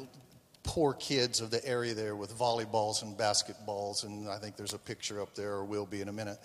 [0.63, 4.79] poor kids of the area there with volleyballs and basketballs, and I think there's a
[4.79, 6.37] picture up there, or will be in a minute.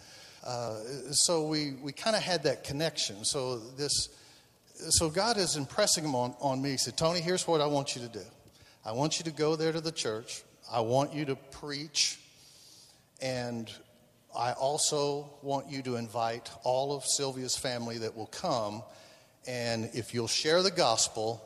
[0.44, 0.80] Uh,
[1.12, 3.24] so we, we kind of had that connection.
[3.24, 4.08] So this,
[4.74, 6.70] so God is impressing him on, on me.
[6.70, 8.24] He said, Tony, here's what I want you to do.
[8.84, 10.42] I want you to go there to the church.
[10.68, 12.18] I want you to preach.
[13.20, 13.70] And
[14.36, 18.82] I also want you to invite all of Sylvia's family that will come.
[19.46, 21.42] And if you'll share the gospel,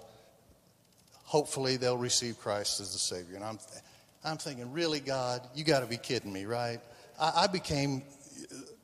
[1.24, 3.36] hopefully they'll receive Christ as the Savior.
[3.36, 3.58] And I'm,
[4.24, 6.80] I'm thinking, really, God, you got to be kidding me, right?
[7.20, 8.02] I, I became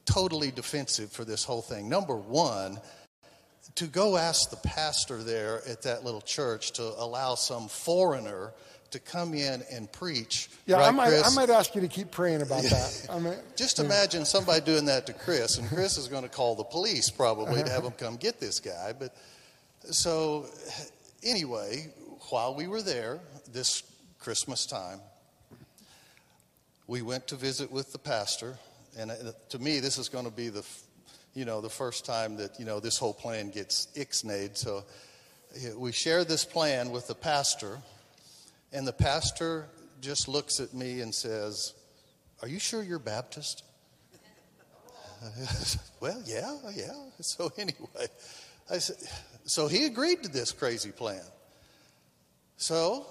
[0.05, 1.89] totally defensive for this whole thing.
[1.89, 2.81] Number one,
[3.75, 8.53] to go ask the pastor there at that little church to allow some foreigner
[8.91, 10.49] to come in and preach.
[10.67, 13.07] Yeah, right, I, might, I might ask you to keep praying about that.
[13.11, 16.55] I mean, Just imagine somebody doing that to Chris, and Chris is going to call
[16.55, 18.95] the police probably to have them come get this guy.
[18.99, 19.15] But
[19.91, 20.47] so,
[21.23, 21.93] anyway,
[22.31, 23.21] while we were there
[23.53, 23.83] this
[24.19, 25.01] Christmas time,
[26.87, 28.59] we went to visit with the pastor
[28.99, 29.15] and uh,
[29.51, 30.65] to me, this is going to be the,
[31.35, 34.57] you know, the first time that, you know, this whole plan gets ixnayed.
[34.57, 34.85] So
[35.77, 37.79] we share this plan with the pastor,
[38.73, 39.69] and the pastor
[40.01, 41.75] just looks at me and says,
[42.43, 43.65] Are you sure you're Baptist?
[46.01, 46.93] well, yeah, yeah.
[47.21, 48.07] So anyway,
[48.71, 48.97] I said,
[49.45, 51.23] so he agreed to this crazy plan.
[52.57, 53.07] So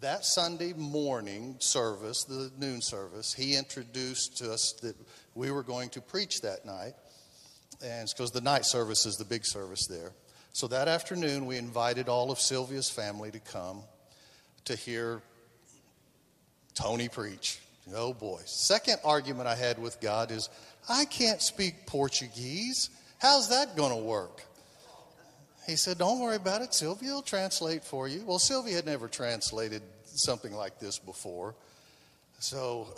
[0.00, 4.96] that Sunday morning service, the noon service, he introduced to us that
[5.34, 6.94] we were going to preach that night.
[7.82, 10.12] And because the night service is the big service there.
[10.52, 13.82] So that afternoon, we invited all of Sylvia's family to come
[14.68, 15.20] to hear
[16.74, 17.58] Tony preach.
[17.94, 18.40] Oh boy.
[18.44, 20.48] Second argument I had with God is
[20.88, 22.90] I can't speak Portuguese.
[23.18, 24.42] How's that going to work?
[25.66, 26.72] He said, Don't worry about it.
[26.72, 28.24] Sylvia will translate for you.
[28.24, 31.54] Well, Sylvia had never translated something like this before.
[32.38, 32.88] So,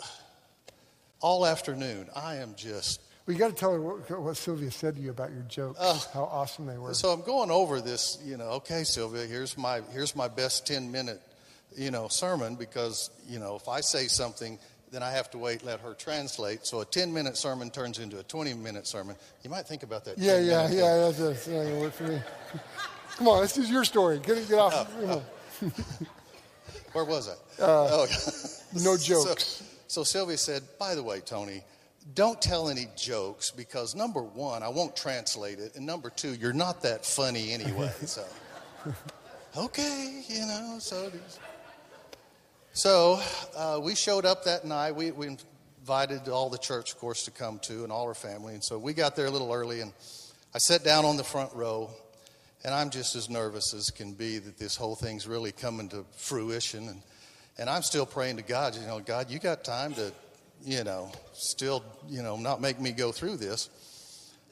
[1.19, 3.01] all afternoon, I am just.
[3.25, 5.79] Well, you got to tell her what, what, Sylvia said to you about your jokes,
[5.79, 6.93] uh, how awesome they were.
[6.93, 10.91] So I'm going over this, you know, okay, Sylvia, here's my, here's my best 10
[10.91, 11.21] minute,
[11.75, 14.59] you know, sermon because, you know, if I say something
[14.91, 16.65] then I have to wait, let her translate.
[16.65, 19.15] So a 10 minute sermon turns into a 20 minute sermon.
[19.43, 20.17] You might think about that.
[20.17, 20.97] Yeah, 10 yeah, minute yeah.
[20.97, 22.21] That's, that's not gonna work for me.
[23.15, 24.19] Come on, this is your story.
[24.19, 24.93] Get, get off.
[25.01, 25.23] Oh,
[25.59, 25.71] come.
[25.71, 26.05] Oh.
[26.93, 27.63] Where was I?
[27.63, 28.07] Uh, oh,
[28.73, 29.63] No So, jokes.
[29.87, 31.63] so Sylvia said, by the way, Tony,
[32.15, 36.51] don't tell any jokes because number one, I won't translate it, and number two, you're
[36.51, 37.91] not that funny anyway.
[38.05, 38.25] So,
[39.57, 40.77] okay, you know.
[40.79, 41.39] So, is.
[42.73, 43.19] So
[43.55, 44.95] uh, we showed up that night.
[44.95, 45.27] We, we
[45.81, 48.53] invited all the church, of course, to come too, and all our family.
[48.53, 49.91] And so we got there a little early, and
[50.53, 51.89] I sat down on the front row.
[52.63, 56.05] And I'm just as nervous as can be that this whole thing's really coming to
[56.15, 56.89] fruition.
[56.89, 57.01] And,
[57.57, 60.13] and I'm still praying to God, you know, God, you got time to,
[60.63, 63.69] you know, still, you know, not make me go through this.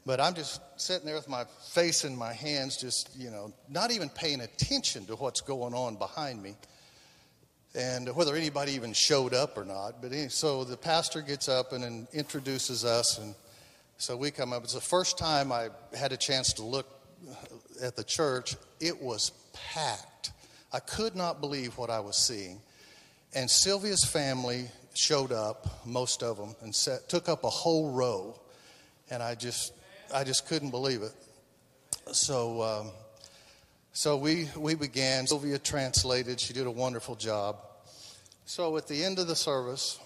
[0.07, 3.91] But I'm just sitting there with my face in my hands, just, you know, not
[3.91, 6.55] even paying attention to what's going on behind me
[7.75, 10.01] and whether anybody even showed up or not.
[10.01, 13.35] But any, so the pastor gets up and, and introduces us, and
[13.97, 14.63] so we come up.
[14.63, 16.87] It's the first time I had a chance to look
[17.81, 18.55] at the church.
[18.79, 20.31] It was packed.
[20.71, 22.61] I could not believe what I was seeing.
[23.35, 28.39] And Sylvia's family showed up, most of them, and sat, took up a whole row.
[29.09, 29.73] And I just,
[30.13, 31.13] I just couldn't believe it.
[32.11, 32.91] So, um,
[33.93, 35.27] so we, we began.
[35.27, 36.39] Sylvia translated.
[36.39, 37.57] She did a wonderful job.
[38.45, 39.99] So at the end of the service,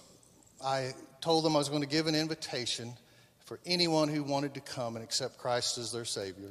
[0.64, 2.94] I told them I was going to give an invitation
[3.44, 6.50] for anyone who wanted to come and accept Christ as their Savior.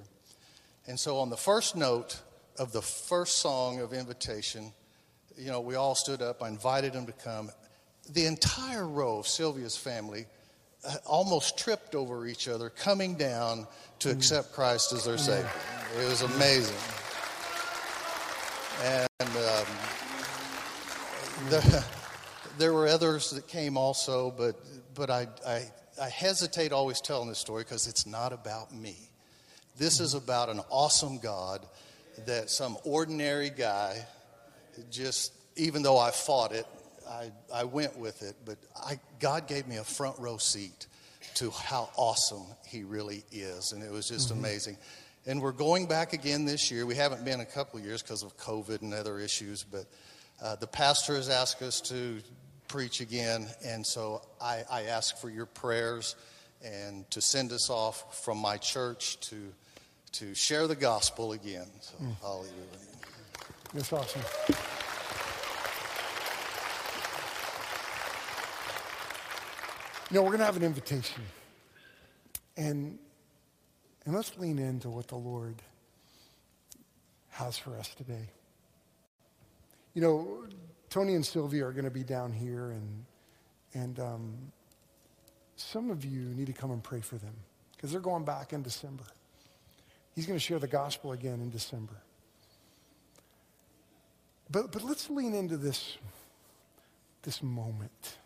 [0.88, 2.20] And so on the first note
[2.60, 4.72] of the first song of invitation,
[5.38, 6.44] you know, we all stood up.
[6.44, 7.50] I invited them to come.
[8.12, 10.26] The entire row of Sylvia's family
[10.88, 13.66] uh, almost tripped over each other coming down
[14.00, 15.50] to accept Christ as their Savior.
[16.00, 16.76] It was amazing.
[18.84, 19.66] And um,
[21.50, 21.84] there,
[22.58, 24.58] there were others that came also, but,
[24.94, 25.66] but I, I,
[26.02, 28.98] I hesitate always telling this story because it's not about me.
[29.78, 31.66] This is about an awesome God
[32.26, 34.06] that some ordinary guy
[34.92, 36.68] just, even though I fought it,
[37.08, 40.88] I, I went with it, but I, God gave me a front row seat
[41.36, 43.72] to how awesome He really is.
[43.72, 44.76] And it was just amazing.
[45.26, 46.86] And we're going back again this year.
[46.86, 49.86] We haven't been a couple of years because of COVID and other issues, but
[50.42, 52.20] uh, the pastor has asked us to
[52.68, 53.48] preach again.
[53.66, 56.18] And so I, I ask for your prayers
[56.62, 59.54] and to send us off from my church to,
[60.14, 61.68] to share the gospel again.
[61.80, 62.52] So, hallelujah.
[63.74, 64.22] That's awesome.
[70.12, 71.24] You know, we're going to have an invitation.
[72.58, 73.00] And,
[74.06, 75.56] and let's lean into what the Lord
[77.30, 78.30] has for us today.
[79.94, 80.48] You know,
[80.90, 83.06] Tony and Sylvia are going to be down here, and,
[83.74, 84.34] and um,
[85.56, 87.34] some of you need to come and pray for them
[87.76, 89.04] because they're going back in December.
[90.16, 91.96] He's going to share the gospel again in December.
[94.50, 95.98] But, but let's lean into this,
[97.24, 98.18] this moment.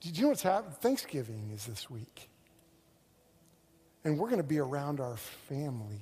[0.00, 0.76] Do you know what's happening?
[0.80, 2.30] Thanksgiving is this week.
[4.08, 6.00] And we're going to be around our families.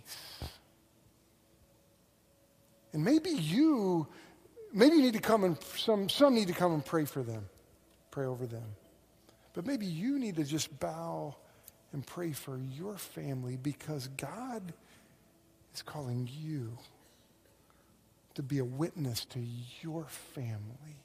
[2.92, 4.07] And maybe you,
[4.72, 7.48] maybe you need to come and, some, some need to come and pray for them,
[8.12, 8.76] pray over them.
[9.54, 11.34] But maybe you need to just bow
[11.92, 14.72] and pray for your family because God
[15.74, 16.78] is calling you
[18.34, 19.40] to be a witness to
[19.82, 21.02] your family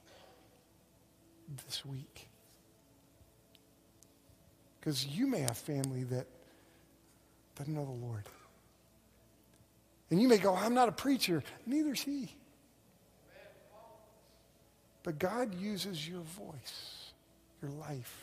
[1.66, 2.28] this week.
[4.80, 6.28] Because you may have family that
[7.56, 8.24] doesn't know the Lord.
[10.10, 11.44] And you may go, I'm not a preacher.
[11.66, 12.30] Neither is he.
[15.04, 17.12] But God uses your voice,
[17.62, 18.16] your life.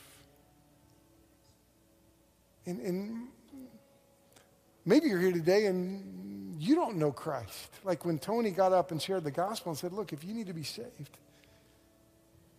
[2.67, 3.29] And, and
[4.85, 7.71] maybe you're here today and you don't know Christ.
[7.85, 10.47] Like when Tony got up and shared the gospel and said, Look, if you need
[10.49, 11.17] to be saved,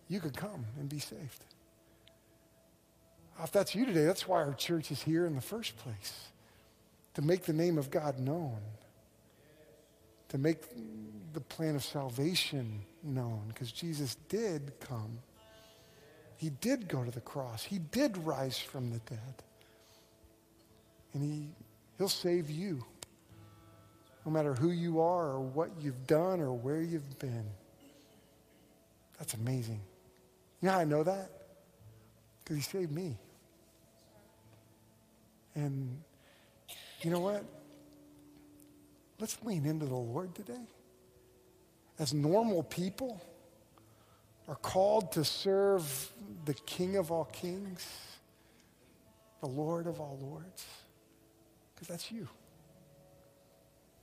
[0.08, 1.44] you could come and be saved.
[3.42, 6.30] If that's you today, that's why our church is here in the first place
[7.14, 8.58] to make the name of God known,
[10.28, 10.62] to make
[11.32, 15.18] the plan of salvation known, because Jesus did come.
[16.36, 19.34] He did go to the cross, He did rise from the dead.
[21.12, 21.48] And he,
[21.98, 22.84] He'll save you,
[24.24, 27.44] no matter who you are or what you've done or where you've been.
[29.18, 29.80] That's amazing.
[30.62, 31.30] You know I know that?
[32.38, 33.16] Because He saved me.
[35.54, 36.00] And
[37.04, 37.44] you know what?
[39.18, 40.66] Let's lean into the Lord today.
[41.98, 43.20] As normal people,
[44.50, 46.10] are called to serve
[46.44, 47.86] the King of all kings,
[49.40, 50.66] the Lord of all lords?
[51.72, 52.26] Because that's you.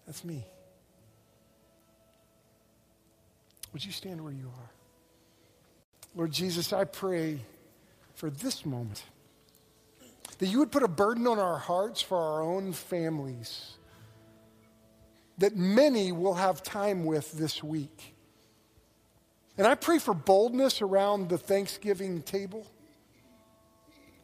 [0.05, 0.45] That's me.
[3.73, 4.71] Would you stand where you are?
[6.15, 7.41] Lord Jesus, I pray
[8.15, 9.03] for this moment
[10.37, 13.77] that you would put a burden on our hearts for our own families
[15.37, 18.15] that many will have time with this week.
[19.57, 22.65] And I pray for boldness around the Thanksgiving table.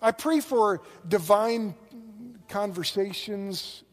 [0.01, 1.75] I pray for divine
[2.47, 3.83] conversations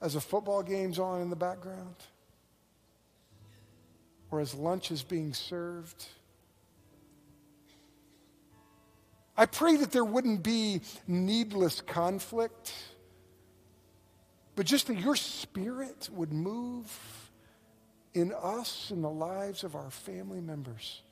[0.00, 1.96] as a football game's on in the background
[4.30, 6.06] or as lunch is being served.
[9.36, 12.72] I pray that there wouldn't be needless conflict,
[14.54, 17.30] but just that your spirit would move
[18.14, 21.02] in us and the lives of our family members.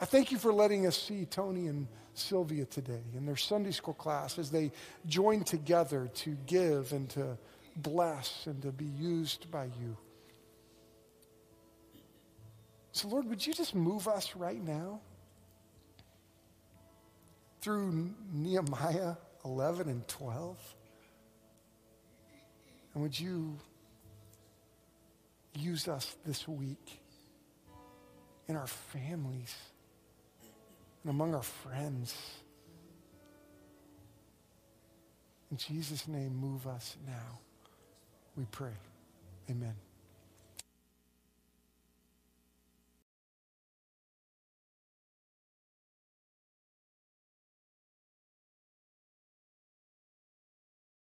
[0.00, 3.94] I thank you for letting us see Tony and Sylvia today in their Sunday school
[3.94, 4.70] class as they
[5.06, 7.36] join together to give and to
[7.76, 9.96] bless and to be used by you.
[12.92, 15.00] So, Lord, would you just move us right now
[17.62, 20.74] through Nehemiah 11 and 12?
[22.94, 23.56] And would you
[25.54, 27.00] use us this week
[28.48, 29.54] in our families
[31.02, 32.14] and among our friends?
[35.50, 37.38] In Jesus' name, move us now.
[38.36, 38.72] We pray.
[39.50, 39.74] Amen.